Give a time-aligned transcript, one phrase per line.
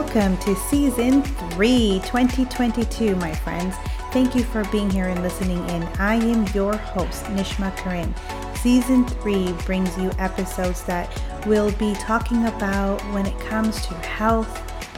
[0.00, 3.76] Welcome to season three, 2022, my friends.
[4.12, 5.82] Thank you for being here and listening in.
[5.98, 8.14] I am your host, Nishma Karin.
[8.56, 11.06] Season three brings you episodes that
[11.46, 14.48] will be talking about when it comes to health,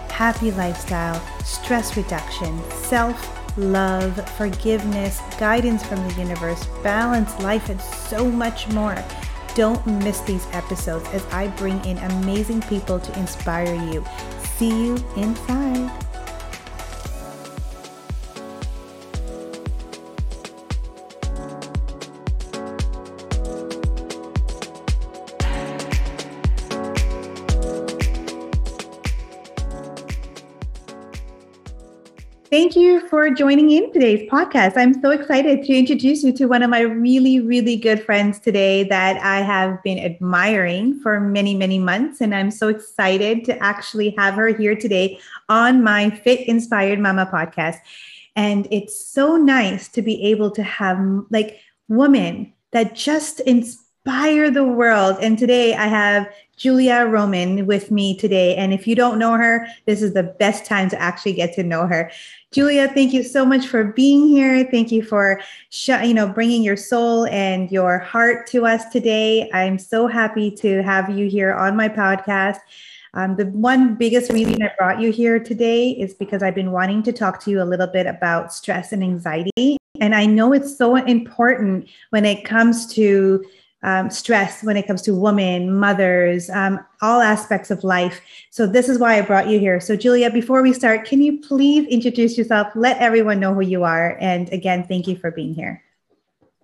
[0.08, 8.30] happy lifestyle, stress reduction, self love, forgiveness, guidance from the universe, balanced life, and so
[8.30, 8.96] much more.
[9.56, 14.02] Don't miss these episodes as I bring in amazing people to inspire you.
[14.58, 16.01] See you inside.
[32.52, 34.76] Thank you for joining in today's podcast.
[34.76, 38.84] I'm so excited to introduce you to one of my really, really good friends today
[38.84, 42.20] that I have been admiring for many, many months.
[42.20, 47.24] And I'm so excited to actually have her here today on my Fit Inspired Mama
[47.32, 47.78] podcast.
[48.36, 50.98] And it's so nice to be able to have
[51.30, 51.58] like
[51.88, 55.16] women that just inspire the world.
[55.22, 56.28] And today I have
[56.62, 58.54] Julia Roman with me today.
[58.54, 61.64] And if you don't know her, this is the best time to actually get to
[61.64, 62.08] know her.
[62.52, 64.62] Julia, thank you so much for being here.
[64.70, 69.50] Thank you for sh- you know bringing your soul and your heart to us today.
[69.52, 72.58] I'm so happy to have you here on my podcast.
[73.14, 77.02] Um, the one biggest reason I brought you here today is because I've been wanting
[77.02, 79.78] to talk to you a little bit about stress and anxiety.
[80.00, 83.44] And I know it's so important when it comes to
[83.82, 88.20] um, stress when it comes to women, mothers, um, all aspects of life.
[88.50, 89.80] So, this is why I brought you here.
[89.80, 92.68] So, Julia, before we start, can you please introduce yourself?
[92.74, 94.16] Let everyone know who you are.
[94.20, 95.82] And again, thank you for being here.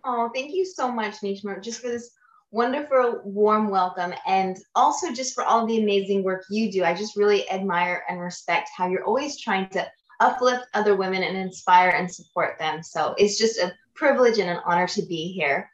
[0.04, 2.10] Oh, thank you so much, Nishma, just for this
[2.50, 4.14] wonderful, warm welcome.
[4.26, 6.84] And also just for all the amazing work you do.
[6.84, 9.86] I just really admire and respect how you're always trying to
[10.20, 12.82] uplift other women and inspire and support them.
[12.82, 15.68] So, it's just a privilege and an honor to be here.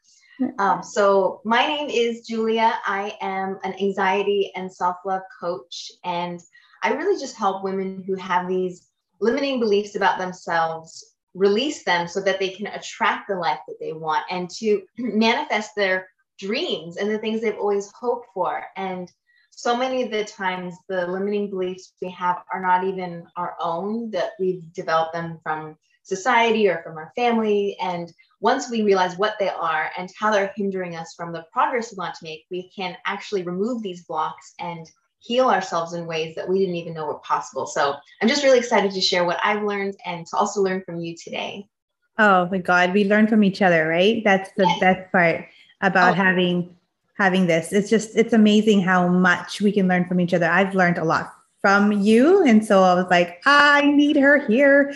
[0.59, 2.78] Um, so, my name is Julia.
[2.84, 6.41] I am an anxiety and self love coach, and
[6.83, 8.89] I really just help women who have these
[9.21, 13.93] limiting beliefs about themselves release them so that they can attract the life that they
[13.93, 16.09] want and to manifest their
[16.39, 18.65] dreams and the things they've always hoped for.
[18.77, 19.11] And
[19.51, 24.11] so many of the times, the limiting beliefs we have are not even our own,
[24.11, 27.77] that we've developed them from society or from our family.
[27.81, 31.93] And once we realize what they are and how they're hindering us from the progress
[31.93, 34.91] we want to make, we can actually remove these blocks and
[35.21, 37.67] heal ourselves in ways that we didn't even know were possible.
[37.67, 41.00] So I'm just really excited to share what I've learned and to also learn from
[41.00, 41.67] you today.
[42.19, 44.22] Oh my God, we learn from each other, right?
[44.22, 44.81] That's the yes.
[44.81, 45.47] best part
[45.81, 46.15] about oh.
[46.15, 46.77] having
[47.16, 47.72] having this.
[47.72, 50.47] It's just it's amazing how much we can learn from each other.
[50.47, 51.33] I've learned a lot
[51.64, 54.92] from you, and so I was like, I need her here.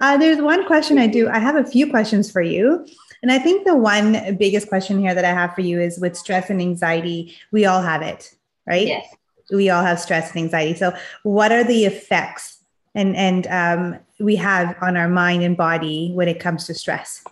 [0.00, 1.28] Uh, there's one question I do.
[1.28, 2.84] I have a few questions for you.
[3.22, 6.16] And I think the one biggest question here that I have for you is with
[6.16, 8.34] stress and anxiety, we all have it,
[8.66, 8.88] right?
[8.88, 9.14] Yes.
[9.52, 10.76] We all have stress and anxiety.
[10.76, 10.92] So,
[11.22, 12.58] what are the effects
[12.96, 17.22] and and um, we have on our mind and body when it comes to stress?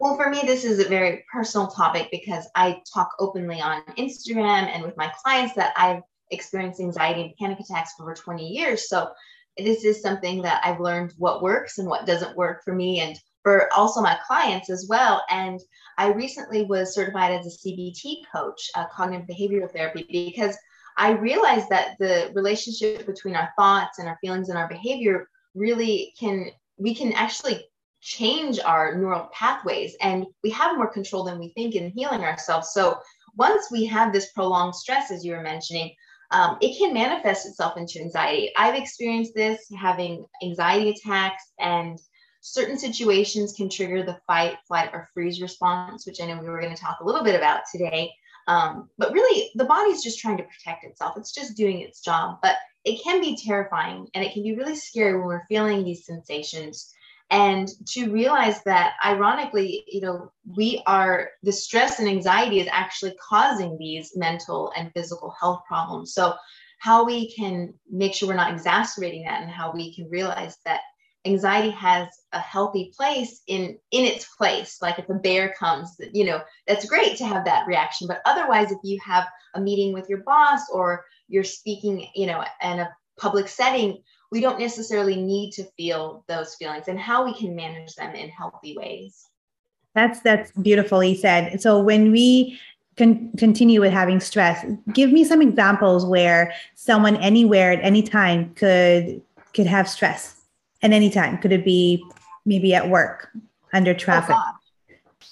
[0.00, 4.66] Well, for me, this is a very personal topic because I talk openly on Instagram
[4.74, 8.88] and with my clients that I've experienced anxiety and panic attacks for over 20 years.
[8.88, 9.10] So
[9.58, 13.18] this is something that I've learned what works and what doesn't work for me and
[13.42, 15.22] for also my clients as well.
[15.30, 15.60] And
[15.98, 20.56] I recently was certified as a CBT coach, a cognitive behavioral therapy, because
[20.96, 26.14] I realized that the relationship between our thoughts and our feelings and our behavior really
[26.18, 27.64] can, we can actually
[28.00, 32.70] change our neural pathways and we have more control than we think in healing ourselves.
[32.72, 32.98] So
[33.36, 35.94] once we have this prolonged stress, as you were mentioning,
[36.34, 38.50] um, it can manifest itself into anxiety.
[38.56, 41.96] I've experienced this having anxiety attacks, and
[42.40, 46.60] certain situations can trigger the fight, flight, or freeze response, which I know we were
[46.60, 48.12] going to talk a little bit about today.
[48.48, 52.40] Um, but really, the body's just trying to protect itself, it's just doing its job.
[52.42, 56.04] But it can be terrifying and it can be really scary when we're feeling these
[56.04, 56.92] sensations
[57.34, 63.14] and to realize that ironically you know we are the stress and anxiety is actually
[63.28, 66.14] causing these mental and physical health problems.
[66.14, 66.34] So
[66.78, 70.80] how we can make sure we're not exacerbating that and how we can realize that
[71.24, 76.24] anxiety has a healthy place in in its place like if a bear comes you
[76.26, 78.06] know that's great to have that reaction.
[78.06, 82.44] But otherwise if you have a meeting with your boss or you're speaking you know
[82.62, 84.02] in a public setting
[84.34, 88.28] we don't necessarily need to feel those feelings and how we can manage them in
[88.28, 89.28] healthy ways.
[89.94, 91.62] That's that's beautifully said.
[91.62, 92.58] So when we
[92.98, 98.52] con- continue with having stress give me some examples where someone anywhere at any time
[98.54, 99.22] could
[99.54, 100.42] could have stress
[100.82, 101.38] at any time.
[101.38, 102.04] Could it be
[102.44, 103.28] maybe at work
[103.72, 104.34] under oh, traffic?
[104.36, 104.52] Oh,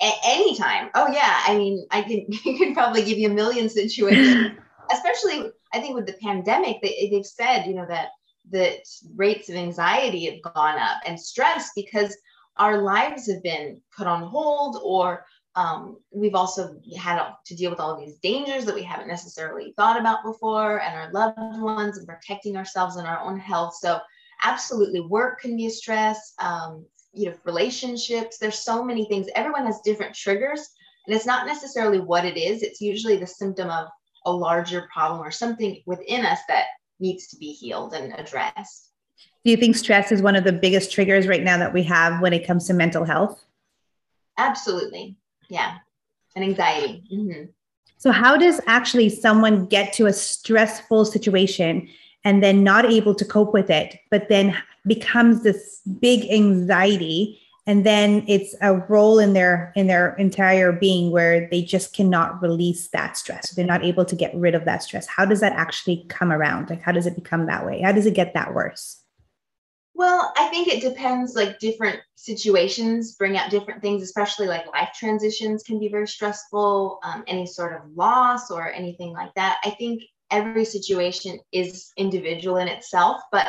[0.00, 1.42] a- anytime oh yeah.
[1.44, 4.56] I mean i can you could probably give you a million situations.
[4.92, 8.08] Especially i think with the pandemic they, they've said you know that
[8.50, 8.78] the
[9.14, 12.16] rates of anxiety have gone up and stress because
[12.56, 15.24] our lives have been put on hold or
[15.54, 19.74] um, we've also had to deal with all of these dangers that we haven't necessarily
[19.76, 23.74] thought about before and our loved ones and protecting ourselves and our own health.
[23.78, 24.00] So
[24.42, 29.28] absolutely work can be a stress um, you know relationships there's so many things.
[29.34, 30.68] Everyone has different triggers
[31.06, 32.62] and it's not necessarily what it is.
[32.62, 33.88] It's usually the symptom of
[34.24, 36.66] a larger problem or something within us that
[37.02, 38.88] needs to be healed and addressed.
[39.44, 42.22] Do you think stress is one of the biggest triggers right now that we have
[42.22, 43.44] when it comes to mental health?
[44.38, 45.16] Absolutely.
[45.50, 45.78] Yeah.
[46.34, 47.04] And anxiety.
[47.12, 47.50] Mm-hmm.
[47.98, 51.86] so how does actually someone get to a stressful situation
[52.24, 54.56] and then not able to cope with it but then
[54.86, 61.10] becomes this big anxiety and then it's a role in their in their entire being
[61.10, 64.82] where they just cannot release that stress they're not able to get rid of that
[64.82, 67.92] stress how does that actually come around like how does it become that way how
[67.92, 69.02] does it get that worse
[69.94, 71.34] well, I think it depends.
[71.34, 76.98] Like different situations bring out different things, especially like life transitions can be very stressful.
[77.04, 79.58] Um, any sort of loss or anything like that.
[79.64, 83.48] I think every situation is individual in itself, but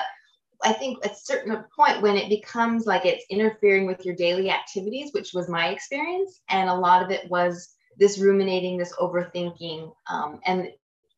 [0.64, 4.50] I think at a certain point when it becomes like it's interfering with your daily
[4.50, 9.92] activities, which was my experience, and a lot of it was this ruminating, this overthinking,
[10.10, 10.70] um, and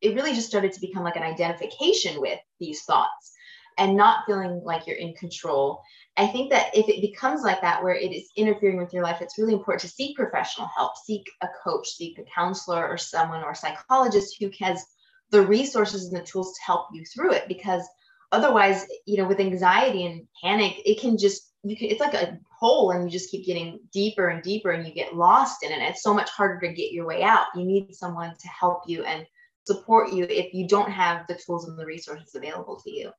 [0.02, 3.32] it really just started to become like an identification with these thoughts
[3.78, 5.80] and not feeling like you're in control.
[6.16, 9.20] I think that if it becomes like that, where it is interfering with your life,
[9.20, 13.42] it's really important to seek professional help, seek a coach, seek a counselor or someone
[13.42, 14.84] or psychologist who has
[15.30, 17.48] the resources and the tools to help you through it.
[17.48, 17.86] Because
[18.36, 22.38] otherwise, you know, with anxiety and panic, it can just, you can, it's like a
[22.50, 25.82] hole and you just keep getting deeper and deeper and you get lost in it.
[25.82, 27.46] It's so much harder to get your way out.
[27.54, 29.26] You need someone to help you and
[29.64, 33.10] support you if you don't have the tools and the resources available to you.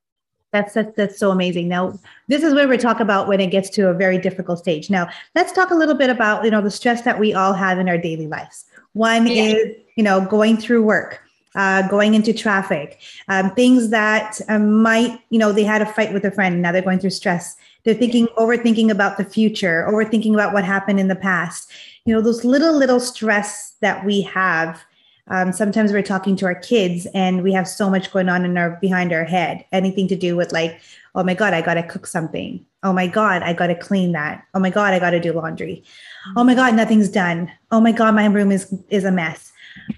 [0.50, 1.68] That's, that's that's so amazing.
[1.68, 1.98] Now,
[2.28, 4.88] this is where we talk about when it gets to a very difficult stage.
[4.88, 7.78] Now, let's talk a little bit about you know the stress that we all have
[7.78, 8.64] in our daily lives.
[8.94, 9.42] One yeah.
[9.42, 11.20] is you know going through work,
[11.54, 16.12] uh, going into traffic, um, things that um, might you know they had a fight
[16.12, 17.56] with a friend, now they're going through stress.
[17.84, 21.70] They're thinking, overthinking about the future, overthinking about what happened in the past.
[22.04, 24.84] You know those little little stress that we have
[25.30, 28.56] um, sometimes we're talking to our kids and we have so much going on in
[28.56, 29.64] our behind our head.
[29.72, 30.80] Anything to do with like
[31.14, 32.64] oh my god i gotta cook something.
[32.82, 34.44] Oh my god i gotta clean that.
[34.54, 35.84] Oh my god i gotta do laundry.
[36.36, 37.52] Oh my god nothing's done.
[37.70, 39.47] Oh my god my room is is a mess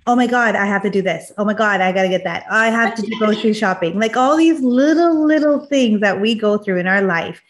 [0.06, 1.32] oh my god i have to do this.
[1.38, 2.44] Oh my god i gotta get that.
[2.50, 3.98] I have to do grocery shopping.
[3.98, 7.42] Like all these little little things that we go through in our life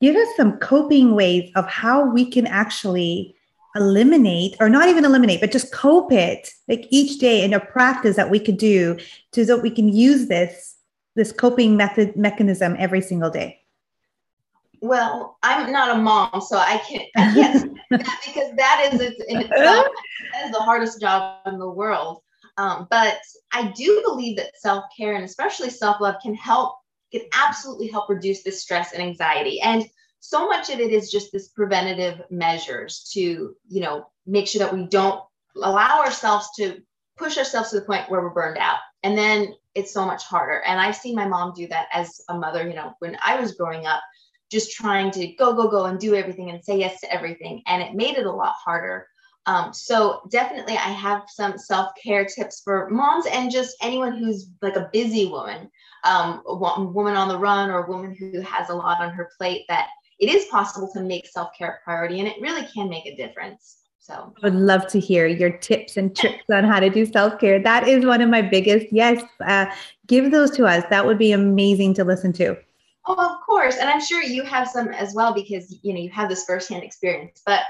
[0.00, 3.34] give us some coping ways of how we can actually
[3.76, 8.16] eliminate or not even eliminate but just cope it like each day in a practice
[8.16, 8.98] that we could do
[9.32, 10.76] so that we can use this
[11.14, 13.59] this coping method mechanism every single day
[14.80, 19.40] well i'm not a mom so i can't i can't that because that is in
[19.40, 19.86] itself
[20.32, 22.22] that is the hardest job in the world.
[22.56, 23.18] Um, but
[23.52, 26.74] i do believe that self-care and especially self-love can help
[27.12, 29.60] can absolutely help reduce this stress and anxiety.
[29.60, 29.84] And
[30.20, 34.74] so much of it is just this preventative measures to you know make sure that
[34.74, 35.22] we don't
[35.56, 36.80] allow ourselves to
[37.16, 38.78] push ourselves to the point where we're burned out.
[39.02, 40.62] And then it's so much harder.
[40.66, 43.54] And i've seen my mom do that as a mother you know when i was
[43.54, 44.02] growing up
[44.50, 47.82] just trying to go go go and do everything and say yes to everything and
[47.82, 49.06] it made it a lot harder
[49.46, 54.76] um, so definitely i have some self-care tips for moms and just anyone who's like
[54.76, 55.70] a busy woman
[56.04, 59.30] um, a woman on the run or a woman who has a lot on her
[59.38, 59.88] plate that
[60.18, 63.78] it is possible to make self-care a priority and it really can make a difference
[64.00, 67.62] so I would love to hear your tips and tricks on how to do self-care.
[67.62, 68.86] That is one of my biggest.
[68.90, 69.66] Yes, uh,
[70.06, 70.84] give those to us.
[70.90, 72.56] That would be amazing to listen to.
[73.06, 76.10] Oh, of course, and I'm sure you have some as well because you know you
[76.10, 77.42] have this firsthand experience.
[77.44, 77.62] But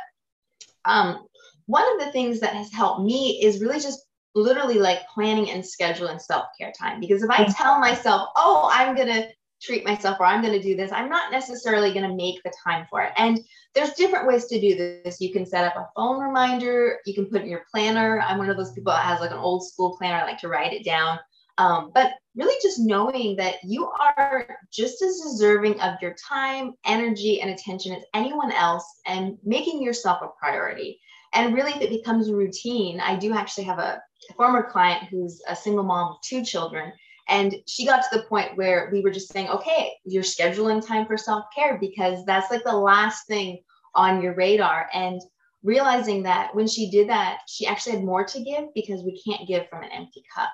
[0.85, 1.27] um,
[1.67, 5.63] one of the things that has helped me is really just literally like planning and
[5.63, 7.01] scheduling self-care time.
[7.01, 7.57] Because if I mm.
[7.57, 9.29] tell myself, "Oh, I'm gonna
[9.61, 12.53] treat myself or I'm going to do this, I'm not necessarily going to make the
[12.65, 13.13] time for it.
[13.17, 13.39] And
[13.75, 15.21] there's different ways to do this.
[15.21, 18.21] You can set up a phone reminder, you can put in your planner.
[18.21, 20.49] I'm one of those people that has like an old school planner, I like to
[20.49, 21.19] write it down.
[21.59, 27.41] Um, but really just knowing that you are just as deserving of your time, energy,
[27.41, 31.01] and attention as anyone else and making yourself a priority.
[31.33, 34.03] And really, if it becomes a routine, I do actually have a
[34.37, 36.93] former client who's a single mom of two children.
[37.29, 41.07] And she got to the point where we were just saying, okay, you're scheduling time
[41.07, 43.59] for self care because that's like the last thing
[43.95, 44.89] on your radar.
[44.93, 45.21] And
[45.63, 49.47] realizing that when she did that, she actually had more to give because we can't
[49.47, 50.51] give from an empty cup.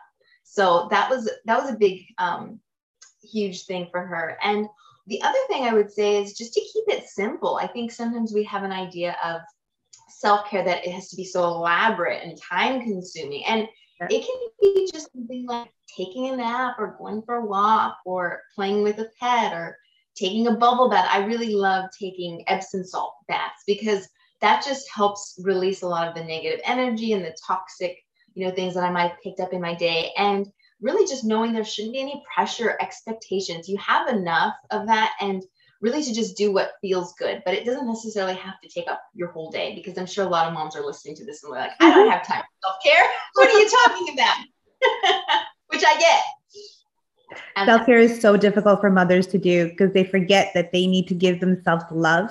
[0.56, 2.60] So that was that was a big, um,
[3.22, 4.38] huge thing for her.
[4.42, 4.66] And
[5.06, 7.58] the other thing I would say is just to keep it simple.
[7.60, 9.42] I think sometimes we have an idea of
[10.08, 13.44] self care that it has to be so elaborate and time consuming.
[13.44, 13.68] And
[14.00, 18.40] it can be just something like taking a nap or going for a walk or
[18.54, 19.76] playing with a pet or
[20.16, 21.08] taking a bubble bath.
[21.10, 24.08] I really love taking Epsom salt baths because
[24.40, 27.98] that just helps release a lot of the negative energy and the toxic,
[28.36, 30.12] you know, things that I might have picked up in my day.
[30.16, 30.46] And
[30.80, 33.68] really just knowing there shouldn't be any pressure, expectations.
[33.68, 35.42] You have enough of that and
[35.80, 37.42] really to just do what feels good.
[37.46, 40.28] But it doesn't necessarily have to take up your whole day because I'm sure a
[40.28, 42.10] lot of moms are listening to this and they're like, I don't mm-hmm.
[42.10, 43.10] have time for self care.
[43.34, 44.36] What are you talking about?
[45.68, 47.66] Which I get.
[47.66, 51.08] Self care is so difficult for mothers to do because they forget that they need
[51.08, 52.30] to give themselves love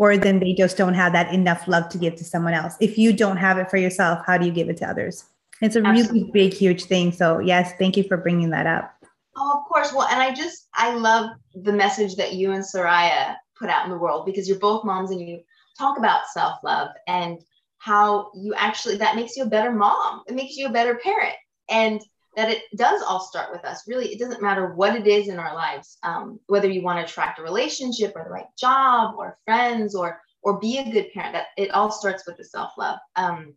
[0.00, 2.74] or then they just don't have that enough love to give to someone else.
[2.80, 5.24] If you don't have it for yourself, how do you give it to others?
[5.60, 6.20] It's a Absolutely.
[6.20, 7.12] really big, huge thing.
[7.12, 8.92] So, yes, thank you for bringing that up.
[9.36, 9.92] Oh, of course.
[9.92, 13.90] Well, and I just, I love the message that you and Soraya put out in
[13.90, 15.40] the world because you're both moms and you
[15.78, 17.38] talk about self love and
[17.78, 20.22] how you actually, that makes you a better mom.
[20.26, 21.34] It makes you a better parent.
[21.68, 22.02] And
[22.36, 23.88] that it does all start with us.
[23.88, 27.04] Really, it doesn't matter what it is in our lives, um, whether you want to
[27.04, 31.34] attract a relationship or the right job or friends or or be a good parent.
[31.34, 32.98] That it all starts with the self love.
[33.16, 33.54] Um,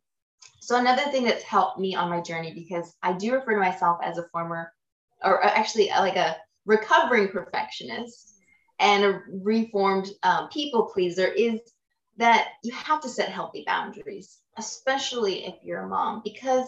[0.66, 4.00] so another thing that's helped me on my journey because I do refer to myself
[4.04, 4.72] as a former,
[5.24, 8.34] or actually uh, like a recovering perfectionist
[8.80, 11.60] and a reformed um, people pleaser is
[12.18, 16.68] that you have to set healthy boundaries, especially if you're a mom, because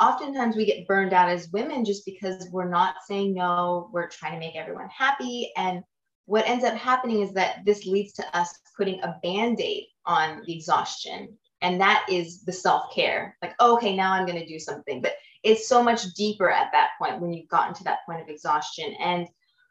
[0.00, 4.32] oftentimes we get burned out as women just because we're not saying no, we're trying
[4.32, 5.52] to make everyone happy.
[5.56, 5.82] And
[6.24, 10.42] what ends up happening is that this leads to us putting a band aid on
[10.46, 11.36] the exhaustion.
[11.62, 13.36] And that is the self care.
[13.42, 15.00] Like, oh, okay, now I'm going to do something.
[15.02, 18.28] But it's so much deeper at that point when you've gotten to that point of
[18.28, 18.94] exhaustion.
[19.00, 19.26] And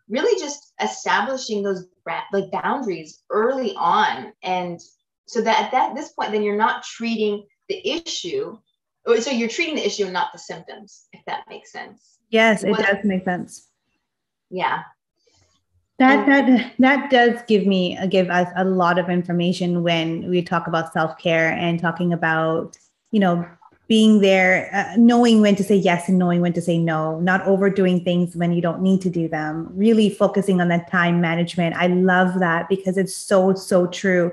[0.07, 1.85] really just establishing those
[2.33, 4.79] like boundaries early on and
[5.27, 8.57] so that at that this point then you're not treating the issue
[9.05, 12.19] Oh, so you're treating the issue and not the symptoms, if that makes sense.
[12.29, 13.67] Yes, it does make sense.
[14.51, 14.83] Yeah.
[15.99, 20.65] That that that does give me give us a lot of information when we talk
[20.65, 22.77] about self care and talking about
[23.11, 23.45] you know
[23.89, 27.41] being there, uh, knowing when to say yes and knowing when to say no, not
[27.47, 31.75] overdoing things when you don't need to do them, really focusing on that time management.
[31.75, 34.31] I love that because it's so, so true.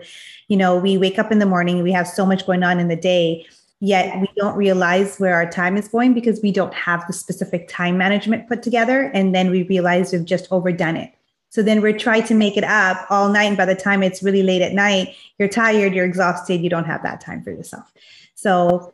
[0.49, 2.89] You know, we wake up in the morning, we have so much going on in
[2.89, 3.47] the day,
[3.81, 7.67] yet we don't realize where our time is going because we don't have the specific
[7.67, 11.16] time management put together and then we realize we've just overdone it
[11.51, 14.23] so then we're trying to make it up all night and by the time it's
[14.23, 17.93] really late at night you're tired you're exhausted you don't have that time for yourself
[18.35, 18.93] so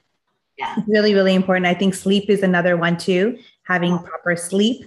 [0.58, 0.74] yeah.
[0.76, 4.84] it's really really important i think sleep is another one too having proper sleep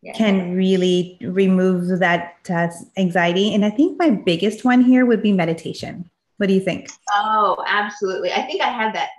[0.00, 0.12] yeah.
[0.14, 5.32] can really remove that uh, anxiety and i think my biggest one here would be
[5.32, 6.08] meditation
[6.42, 6.90] what do you think?
[7.12, 8.32] Oh, absolutely.
[8.32, 9.10] I think I had that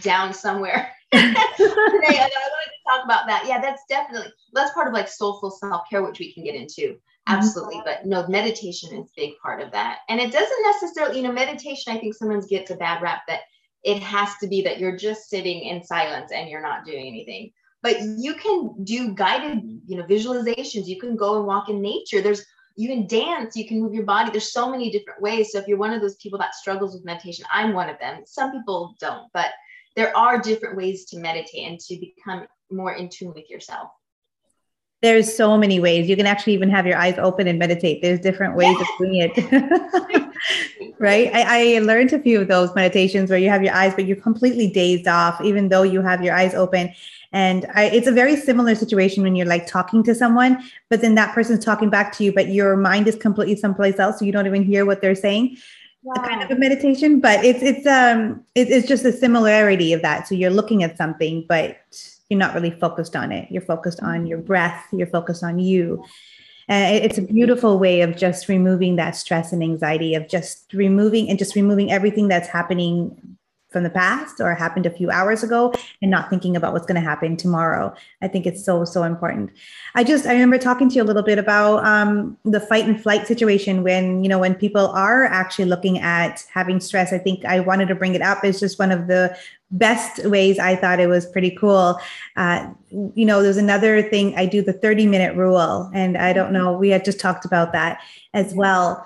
[0.00, 1.20] down somewhere today.
[1.20, 3.44] And I wanted to talk about that.
[3.46, 6.96] Yeah, that's definitely that's part of like soulful self-care, which we can get into.
[7.26, 7.80] Absolutely.
[7.84, 10.00] But no, meditation is a big part of that.
[10.08, 13.40] And it doesn't necessarily, you know, meditation, I think sometimes gets a bad rap that
[13.82, 17.50] it has to be that you're just sitting in silence and you're not doing anything.
[17.82, 20.86] But you can do guided, you know, visualizations.
[20.86, 22.20] You can go and walk in nature.
[22.20, 22.44] There's
[22.76, 24.30] you can dance, you can move your body.
[24.30, 25.52] There's so many different ways.
[25.52, 28.22] So if you're one of those people that struggles with meditation, I'm one of them.
[28.26, 29.50] Some people don't, but
[29.94, 33.90] there are different ways to meditate and to become more in tune with yourself
[35.04, 36.08] there's so many ways.
[36.08, 38.00] You can actually even have your eyes open and meditate.
[38.00, 40.30] There's different ways of doing it.
[40.98, 41.30] Right?
[41.34, 44.16] I, I, learned a few of those meditations where you have your eyes but you're
[44.16, 46.92] completely dazed off even though you have your eyes open.
[47.32, 51.14] And I, it's a very similar situation when you're like talking to someone but then
[51.16, 54.32] that person's talking back to you but your mind is completely someplace else so you
[54.32, 55.56] don't even hear what they're saying.
[56.02, 56.22] Wow.
[56.22, 60.28] kind of a meditation, but it's it's um it, it's just a similarity of that.
[60.28, 61.78] So you're looking at something, but
[62.28, 63.50] you're not really focused on it.
[63.50, 64.46] You're focused on your mm-hmm.
[64.46, 64.86] breath.
[64.92, 66.04] You're focused on you.
[66.68, 70.72] Uh, and it's a beautiful way of just removing that stress and anxiety of just
[70.72, 73.33] removing and just removing everything that's happening
[73.74, 76.94] from the past or happened a few hours ago and not thinking about what's going
[76.94, 77.92] to happen tomorrow.
[78.22, 79.50] I think it's so so important.
[79.96, 83.02] I just i remember talking to you a little bit about um, the fight and
[83.02, 87.12] flight situation when you know when people are actually looking at having stress.
[87.12, 88.44] I think i wanted to bring it up.
[88.44, 89.36] It's just one of the
[89.70, 91.98] best ways i thought it was pretty cool.
[92.36, 94.36] Uh, you know there's another thing.
[94.36, 97.72] I do the 30 minute rule and i don't know we had just talked about
[97.72, 98.00] that
[98.34, 99.04] as well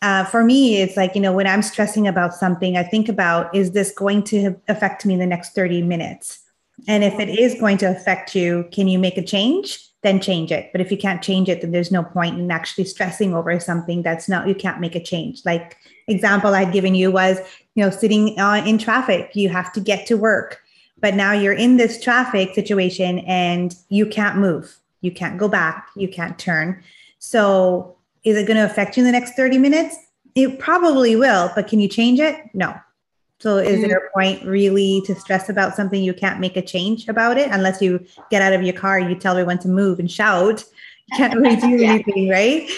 [0.00, 3.52] uh, for me, it's like, you know, when I'm stressing about something, I think about
[3.54, 6.40] is this going to affect me in the next 30 minutes?
[6.86, 9.84] And if it is going to affect you, can you make a change?
[10.02, 10.70] Then change it.
[10.70, 14.02] But if you can't change it, then there's no point in actually stressing over something
[14.02, 15.44] that's not, you can't make a change.
[15.44, 15.76] Like
[16.06, 17.38] example I'd given you was,
[17.74, 20.60] you know, sitting uh, in traffic, you have to get to work.
[21.00, 24.78] But now you're in this traffic situation and you can't move.
[25.00, 25.88] You can't go back.
[25.96, 26.82] You can't turn.
[27.18, 29.96] So is it going to affect you in the next 30 minutes?
[30.34, 32.36] It probably will, but can you change it?
[32.54, 32.74] No.
[33.40, 33.88] So is mm-hmm.
[33.88, 37.48] there a point really to stress about something you can't make a change about it
[37.52, 40.64] unless you get out of your car and you tell everyone to move and shout?
[41.10, 41.92] You can't really do yeah.
[41.92, 42.68] anything, right?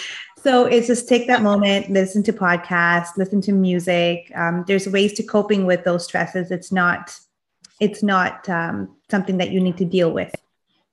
[0.43, 4.31] So it's just take that moment, listen to podcasts, listen to music.
[4.35, 6.51] Um, there's ways to coping with those stresses.
[6.51, 7.15] It's not,
[7.79, 10.35] it's not um, something that you need to deal with.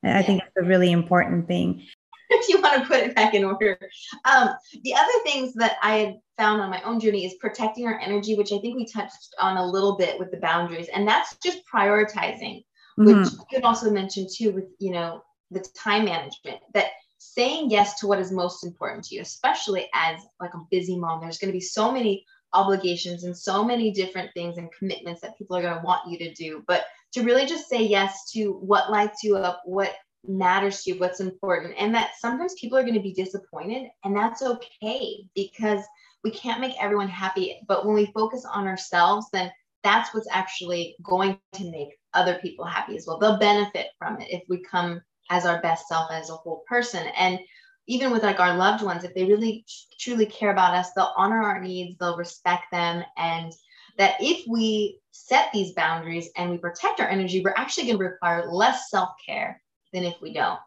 [0.04, 1.86] And I think it's a really important thing.
[2.30, 3.78] if you want to put it back in order.
[4.26, 4.50] Um,
[4.84, 8.36] the other things that I had found on my own journey is protecting our energy,
[8.36, 11.62] which I think we touched on a little bit with the boundaries, and that's just
[11.74, 12.64] prioritizing,
[13.00, 13.06] mm-hmm.
[13.06, 16.88] which you could also mention too with you know the time management that
[17.20, 21.22] saying yes to what is most important to you, especially as like a busy mom.
[21.22, 25.38] There's going to be so many obligations and so many different things and commitments that
[25.38, 28.54] people are going to want you to do, but to really just say yes to
[28.54, 29.96] what lights you up, what
[30.28, 34.16] matters to you, what's important, and that sometimes people are going to be disappointed, and
[34.16, 35.82] that's okay because
[36.24, 37.60] we can't make everyone happy.
[37.68, 39.52] But when we focus on ourselves, then
[39.84, 43.20] that's what's actually going to make other people happy as well.
[43.20, 47.08] They'll benefit from it if we come as our best self as a whole person.
[47.18, 47.40] And
[47.88, 49.66] even with like our loved ones, if they really
[50.00, 53.54] truly care about us, they'll honor our needs, they'll respect them, and
[53.98, 58.04] that if we set these boundaries and we protect our energy, we're actually going to
[58.04, 59.62] require less self care
[59.98, 60.60] than if we don't.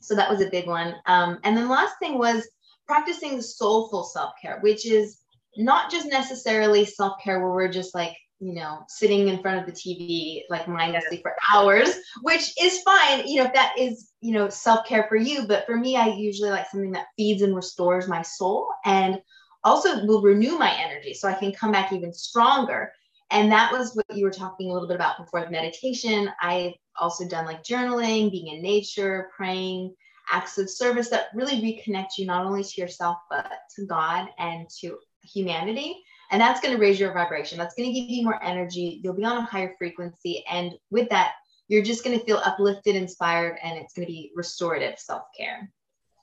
[0.00, 0.94] So that was a big one.
[1.06, 2.48] Um, and then the last thing was
[2.86, 5.18] practicing soulful self care, which is
[5.56, 9.66] not just necessarily self care where we're just like, you know, sitting in front of
[9.66, 14.32] the TV like mindlessly for hours, which is fine, you know, if that is, you
[14.32, 15.46] know, self care for you.
[15.46, 19.20] But for me, I usually like something that feeds and restores my soul and
[19.64, 22.92] also will renew my energy so I can come back even stronger.
[23.30, 26.30] And that was what you were talking a little bit about before meditation.
[26.42, 29.94] I've also done like journaling, being in nature, praying,
[30.30, 34.68] acts of service that really reconnect you not only to yourself, but to God and
[34.80, 36.02] to humanity.
[36.30, 37.58] And that's going to raise your vibration.
[37.58, 39.00] That's going to give you more energy.
[39.02, 40.44] You'll be on a higher frequency.
[40.50, 41.32] And with that,
[41.68, 45.70] you're just going to feel uplifted, inspired, and it's going to be restorative self care.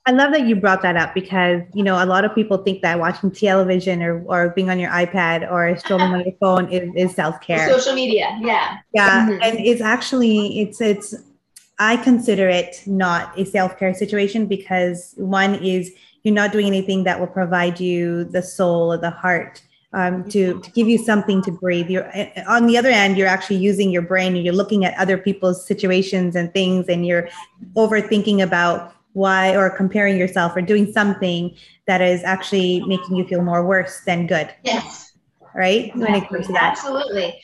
[0.06, 2.80] I love that you brought that up because you know a lot of people think
[2.82, 6.90] that watching television or, or being on your iPad or scrolling on your phone is,
[6.96, 7.68] is self care.
[7.68, 9.42] Social media, yeah, yeah, mm-hmm.
[9.42, 11.14] and it's actually it's it's
[11.78, 17.04] I consider it not a self care situation because one is you're not doing anything
[17.04, 21.42] that will provide you the soul or the heart um, to to give you something
[21.42, 21.90] to breathe.
[21.90, 22.10] You're
[22.48, 25.66] on the other end, you're actually using your brain and you're looking at other people's
[25.66, 27.28] situations and things, and you're
[27.76, 31.54] overthinking about why or comparing yourself or doing something
[31.86, 34.52] that is actually making you feel more worse than good.
[34.62, 35.12] Yes.
[35.54, 35.94] Right?
[35.96, 36.72] When it comes to that.
[36.72, 37.40] Absolutely.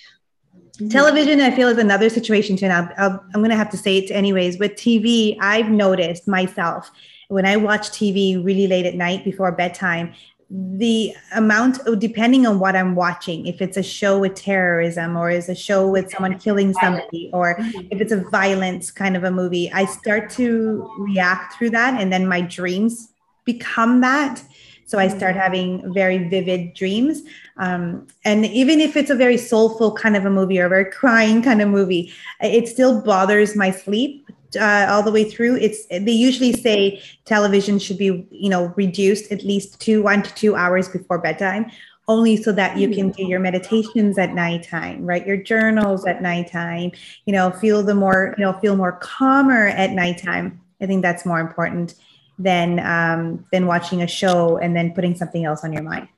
[0.78, 0.88] Mm-hmm.
[0.88, 2.68] Television, I feel, is another situation too.
[2.68, 4.58] Now, i am going to have to say it anyways.
[4.58, 6.90] With TV, I've noticed myself
[7.28, 10.12] when I watch TV really late at night before bedtime,
[10.48, 15.28] the amount of depending on what I'm watching, if it's a show with terrorism or
[15.28, 17.88] is a show with someone killing somebody, or mm-hmm.
[17.90, 22.00] if it's a violence kind of a movie, I start to react through that.
[22.00, 23.12] And then my dreams
[23.44, 24.40] become that.
[24.84, 25.40] So I start mm-hmm.
[25.40, 27.22] having very vivid dreams.
[27.56, 30.90] Um, and even if it's a very soulful kind of a movie or a very
[30.92, 35.86] crying kind of movie, it still bothers my sleep uh, all the way through it's
[35.86, 40.54] they usually say television should be you know reduced at least two one to two
[40.54, 41.70] hours before bedtime
[42.08, 46.90] only so that you can do your meditations at nighttime write your journals at nighttime
[47.24, 50.60] you know feel the more you know feel more calmer at nighttime.
[50.80, 51.94] I think that's more important
[52.38, 56.08] than um, than watching a show and then putting something else on your mind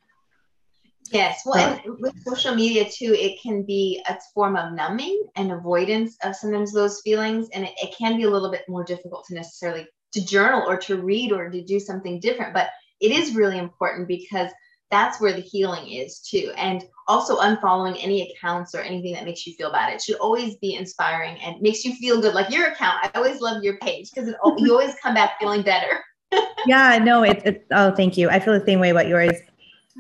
[1.10, 5.52] Yes, well, and with social media too, it can be a form of numbing and
[5.52, 9.24] avoidance of sometimes those feelings, and it, it, can be a little bit more difficult
[9.26, 12.54] to necessarily to journal or to read or to do something different.
[12.54, 12.68] But
[13.00, 14.50] it is really important because
[14.90, 16.52] that's where the healing is too.
[16.56, 19.92] And also unfollowing any accounts or anything that makes you feel bad.
[19.92, 22.34] It should always be inspiring and makes you feel good.
[22.34, 26.02] Like your account, I always love your page because you always come back feeling better.
[26.66, 28.28] yeah, no, it's, it's, oh, thank you.
[28.28, 29.38] I feel the same way about yours.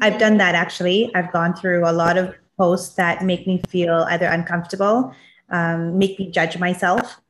[0.00, 1.14] I've done that actually.
[1.14, 5.14] I've gone through a lot of posts that make me feel either uncomfortable,
[5.50, 7.20] um, make me judge myself.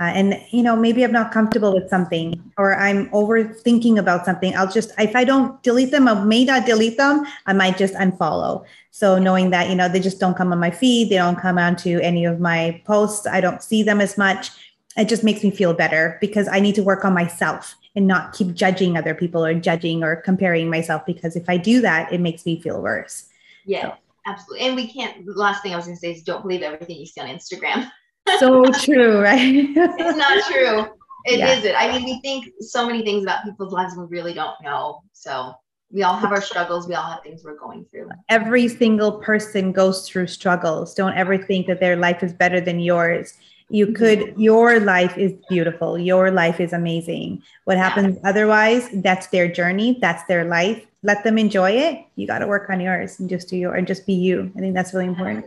[0.00, 4.56] Uh, and you know maybe i'm not comfortable with something or i'm overthinking about something
[4.56, 7.92] i'll just if i don't delete them i may not delete them i might just
[7.92, 11.38] unfollow so knowing that you know they just don't come on my feed they don't
[11.38, 15.42] come onto any of my posts i don't see them as much it just makes
[15.42, 19.14] me feel better because i need to work on myself and not keep judging other
[19.14, 22.80] people or judging or comparing myself because if i do that it makes me feel
[22.82, 23.26] worse
[23.64, 23.94] yeah so.
[24.26, 26.62] absolutely and we can't the last thing i was going to say is don't believe
[26.62, 27.90] everything you see on instagram
[28.38, 29.66] so true, right?
[29.76, 30.86] it's not true.
[31.26, 31.54] It yeah.
[31.54, 35.02] not I mean, we think so many things about people's lives we really don't know.
[35.12, 35.52] So
[35.92, 36.88] we all have our struggles.
[36.88, 38.08] We all have things we're going through.
[38.28, 40.94] Every single person goes through struggles.
[40.94, 43.34] Don't ever think that their life is better than yours.
[43.70, 43.94] You mm-hmm.
[43.94, 45.98] could, your life is beautiful.
[45.98, 47.42] Your life is amazing.
[47.64, 49.98] What happens otherwise, that's their journey.
[50.00, 50.84] That's their life.
[51.02, 52.04] Let them enjoy it.
[52.16, 54.52] You got to work on yours and just do your, and just be you.
[54.56, 55.46] I think that's really important.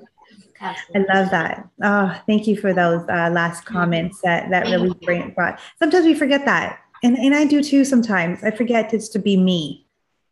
[0.62, 1.10] Absolutely.
[1.10, 1.70] I love that.
[1.84, 4.94] Oh, thank you for those uh, last comments that that really
[5.36, 5.60] brought.
[5.78, 7.84] Sometimes we forget that, and and I do too.
[7.84, 9.83] Sometimes I forget just to be me.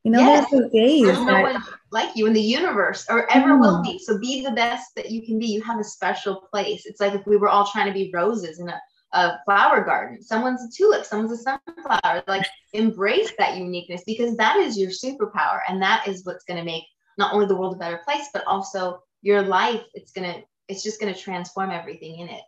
[0.03, 0.49] You know, yes.
[0.49, 3.83] there's those days there's no one like you in the universe or ever will mm.
[3.83, 3.99] be.
[3.99, 5.47] So be the best that you can be.
[5.47, 6.85] You have a special place.
[6.85, 8.81] It's like if we were all trying to be roses in a,
[9.13, 10.21] a flower garden.
[10.21, 12.23] Someone's a tulip, someone's a sunflower.
[12.27, 16.65] Like embrace that uniqueness because that is your superpower, and that is what's going to
[16.65, 16.83] make
[17.17, 20.99] not only the world a better place, but also your life it's gonna it's just
[20.99, 22.41] gonna transform everything in it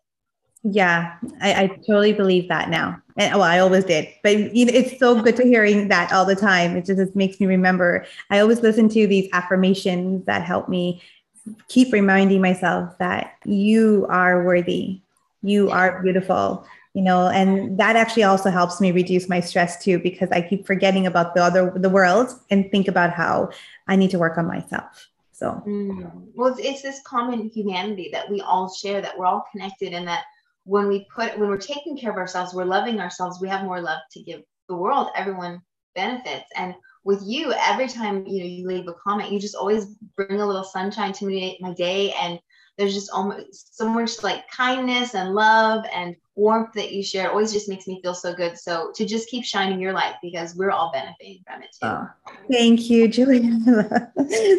[0.64, 3.00] yeah I, I totally believe that now.
[3.16, 6.26] And well i always did but you know, it's so good to hearing that all
[6.26, 6.76] the time.
[6.76, 8.06] It just it makes me remember.
[8.30, 11.02] I always listen to these affirmations that help me
[11.68, 15.02] keep reminding myself that you are worthy.
[15.42, 19.98] You are beautiful you know and that actually also helps me reduce my stress too
[19.98, 23.50] because i keep forgetting about the other the world and think about how
[23.88, 25.10] i need to work on myself.
[25.34, 26.10] So, mm.
[26.36, 30.08] well, it's, it's this common humanity that we all share, that we're all connected, and
[30.08, 30.24] that
[30.66, 33.82] when we put, when we're taking care of ourselves, we're loving ourselves, we have more
[33.82, 35.10] love to give the world.
[35.16, 35.62] Everyone
[35.96, 36.46] benefits.
[36.56, 36.74] And
[37.04, 40.48] with you, every time you know you leave a comment, you just always bring a
[40.48, 42.40] little sunshine to me, my day, and
[42.78, 47.30] there's just almost so much like kindness and love and warmth that you share It
[47.30, 48.58] always just makes me feel so good.
[48.58, 51.88] So to just keep shining your light because we're all benefiting from it too.
[51.88, 52.08] Oh,
[52.52, 54.12] thank you, Julia.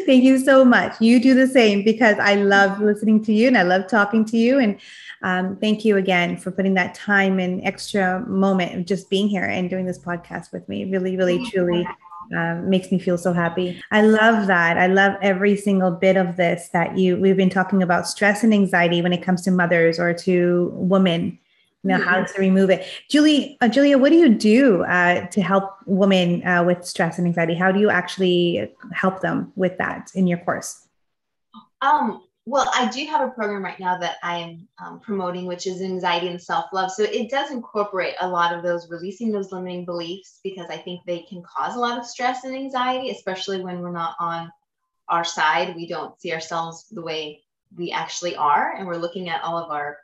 [0.07, 1.00] thank you so much.
[1.00, 4.37] You do the same because I love listening to you and I love talking to
[4.37, 4.61] you.
[4.61, 4.81] And
[5.22, 9.44] um, thank you again for putting that time and extra moment of just being here
[9.44, 10.85] and doing this podcast with me.
[10.85, 11.85] Really, really, truly
[12.37, 13.82] um, makes me feel so happy.
[13.90, 14.78] I love that.
[14.78, 18.52] I love every single bit of this that you we've been talking about stress and
[18.52, 21.38] anxiety when it comes to mothers or to women.
[21.82, 22.08] You know mm-hmm.
[22.08, 22.87] how to remove it.
[23.10, 27.26] Julie, uh, Julia, what do you do uh, to help women uh, with stress and
[27.26, 27.54] anxiety?
[27.54, 30.88] How do you actually help them with that in your course?
[31.82, 35.66] Um, well, I do have a program right now that I am um, promoting, which
[35.66, 36.90] is anxiety and self love.
[36.90, 41.00] So it does incorporate a lot of those, releasing those limiting beliefs, because I think
[41.07, 44.52] they can cause a lot of stress and anxiety, especially when we're not on
[45.09, 45.74] our side.
[45.74, 47.42] We don't see ourselves the way
[47.76, 48.74] we actually are.
[48.76, 49.96] And we're looking at all of our,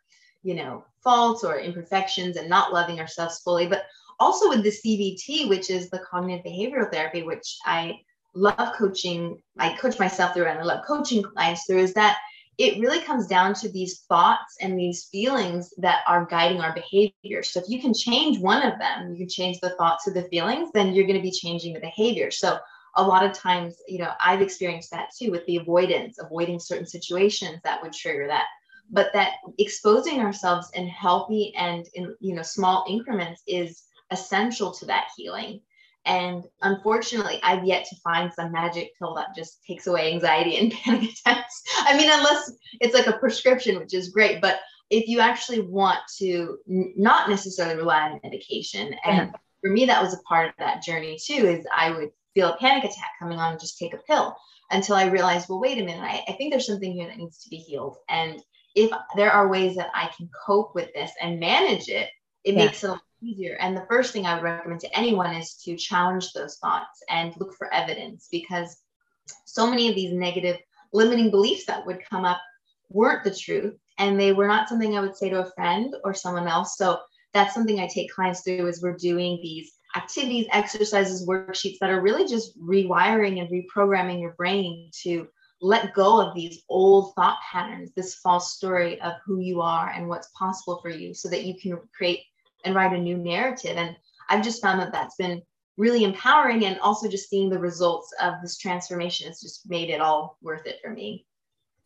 [0.43, 3.67] you know, faults or imperfections and not loving ourselves fully.
[3.67, 3.85] But
[4.19, 8.01] also with the CBT, which is the cognitive behavioral therapy, which I
[8.35, 12.17] love coaching, I coach myself through and I love coaching clients through, is that
[12.61, 17.43] it really comes down to these thoughts and these feelings that are guiding our behavior.
[17.43, 20.25] So if you can change one of them, you can change the thoughts or the
[20.25, 22.31] feelings, then you're going to be changing the behavior.
[22.31, 22.59] So
[22.97, 26.87] a lot of times, you know, I've experienced that too with the avoidance, avoiding certain
[26.87, 28.45] situations that would trigger that.
[28.91, 34.85] But that exposing ourselves in healthy and in you know small increments is essential to
[34.87, 35.63] that healing.
[36.07, 40.73] And unfortunately, I've yet to find some magic pill that just takes away anxiety and
[40.85, 41.63] panic attacks.
[41.81, 44.41] I mean, unless it's like a prescription, which is great.
[44.41, 49.39] But if you actually want to n- not necessarily rely on medication, and uh-huh.
[49.61, 52.57] for me, that was a part of that journey too, is I would feel a
[52.59, 54.35] panic attack coming on and just take a pill
[54.71, 57.43] until I realized, well, wait a minute, I, I think there's something here that needs
[57.43, 57.97] to be healed.
[58.09, 58.41] And
[58.75, 62.09] if there are ways that I can cope with this and manage it,
[62.45, 62.67] it yeah.
[62.67, 63.57] makes it easier.
[63.61, 67.35] And the first thing I would recommend to anyone is to challenge those thoughts and
[67.39, 68.77] look for evidence because
[69.45, 70.57] so many of these negative
[70.93, 72.41] limiting beliefs that would come up
[72.89, 76.15] weren't the truth and they were not something I would say to a friend or
[76.15, 76.77] someone else.
[76.77, 76.99] So
[77.33, 82.01] that's something I take clients through is we're doing these activities, exercises, worksheets that are
[82.01, 85.29] really just rewiring and reprogramming your brain to
[85.61, 90.09] let go of these old thought patterns, this false story of who you are and
[90.09, 92.21] what's possible for you so that you can create
[92.65, 93.77] and write a new narrative.
[93.77, 93.97] And
[94.29, 95.43] I've just found that that's been
[95.77, 100.01] really empowering and also just seeing the results of this transformation has just made it
[100.01, 101.27] all worth it for me.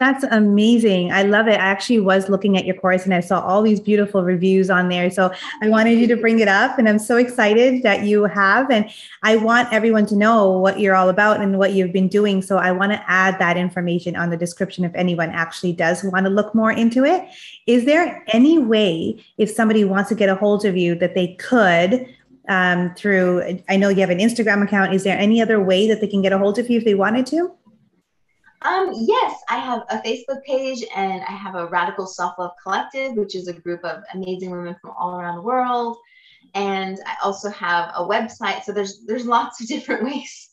[0.01, 1.13] That's amazing.
[1.13, 1.53] I love it.
[1.53, 4.89] I actually was looking at your course and I saw all these beautiful reviews on
[4.89, 5.09] there.
[5.09, 8.73] So I wanted you to bring it up and I'm so excited that you have.
[8.73, 8.91] And
[9.23, 12.43] I want everyone to know what you're all about and what you've been doing.
[12.43, 16.27] So I want to add that information on the description if anyone actually does want
[16.27, 17.29] to look more into it.
[17.69, 21.35] Is there any way, if somebody wants to get a hold of you, that they
[21.37, 22.13] could?
[22.47, 24.93] Um, through, I know you have an Instagram account.
[24.93, 26.95] Is there any other way that they can get a hold of you if they
[26.95, 27.51] wanted to?
[28.65, 33.13] Um, yes, I have a Facebook page and I have a Radical Self Love Collective,
[33.13, 35.99] which is a group of amazing women from all around the world.
[36.55, 38.65] And I also have a website.
[38.65, 40.51] So there's there's lots of different ways.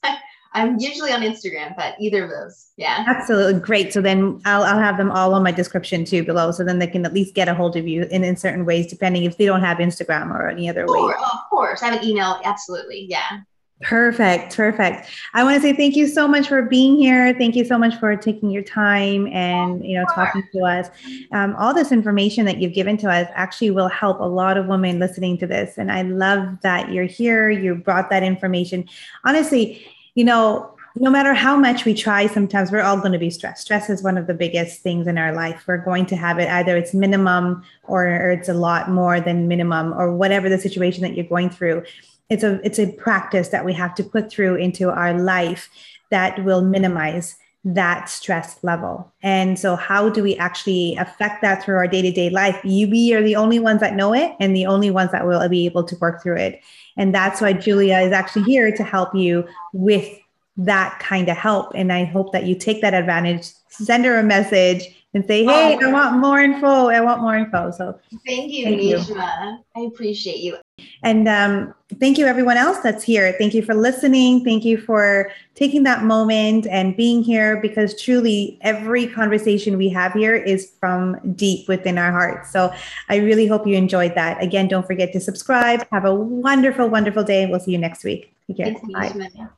[0.54, 3.06] I'm usually on Instagram, but either of those, yeah.
[3.08, 3.94] Absolutely great.
[3.94, 6.88] So then I'll, I'll have them all on my description too below, so then they
[6.88, 9.46] can at least get a hold of you in, in certain ways, depending if they
[9.46, 11.14] don't have Instagram or any other way.
[11.14, 12.42] Of course, I have an email.
[12.44, 13.40] Absolutely, yeah.
[13.82, 14.56] Perfect.
[14.56, 15.10] Perfect.
[15.34, 17.34] I want to say thank you so much for being here.
[17.34, 20.88] Thank you so much for taking your time and, you know, talking to us.
[21.32, 24.68] Um, all this information that you've given to us actually will help a lot of
[24.68, 25.78] women listening to this.
[25.78, 27.50] And I love that you're here.
[27.50, 28.88] You brought that information.
[29.24, 33.30] Honestly, you know, no matter how much we try, sometimes we're all going to be
[33.30, 33.64] stressed.
[33.64, 35.64] Stress is one of the biggest things in our life.
[35.68, 39.94] We're going to have it either it's minimum or, it's a lot more than minimum
[39.94, 41.84] or whatever the situation that you're going through
[42.32, 45.70] it's a it's a practice that we have to put through into our life
[46.12, 49.12] that will minimize that stress level.
[49.22, 52.60] And so, how do we actually affect that through our day to day life?
[52.64, 55.48] You, we are the only ones that know it and the only ones that will
[55.50, 56.62] be able to work through it.
[56.98, 60.10] And that's why Julia is actually here to help you with
[60.58, 61.72] that kind of help.
[61.76, 65.78] And I hope that you take that advantage, send her a message and say, hey,
[65.82, 66.88] oh, I want more info.
[66.88, 67.72] I want more info.
[67.72, 69.52] So thank you, thank Nishma.
[69.52, 69.66] You.
[69.76, 70.58] I appreciate you.
[71.04, 73.36] And um, thank you, everyone else that's here.
[73.38, 74.46] Thank you for listening.
[74.46, 80.14] Thank you for taking that moment and being here because truly every conversation we have
[80.14, 82.52] here is from deep within our hearts.
[82.52, 82.74] So
[83.10, 84.42] I really hope you enjoyed that.
[84.42, 85.86] Again, don't forget to subscribe.
[85.92, 87.48] Have a wonderful, wonderful day.
[87.48, 88.34] We'll see you next week.
[88.48, 88.76] Take care.
[88.94, 89.50] Bye.